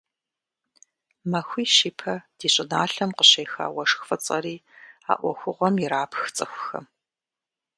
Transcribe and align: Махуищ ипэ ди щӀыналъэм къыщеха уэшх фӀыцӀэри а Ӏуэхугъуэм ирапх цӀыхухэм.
Махуищ 1.31 1.75
ипэ 1.89 2.13
ди 2.37 2.47
щӀыналъэм 2.53 3.11
къыщеха 3.17 3.65
уэшх 3.75 4.01
фӀыцӀэри 4.07 4.55
а 5.11 5.13
Ӏуэхугъуэм 5.19 5.75
ирапх 5.83 6.21
цӀыхухэм. 6.35 6.85